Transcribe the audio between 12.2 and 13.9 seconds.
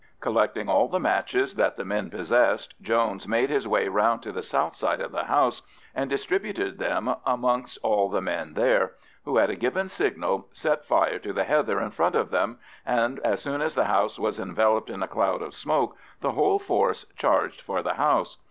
them, and as soon as the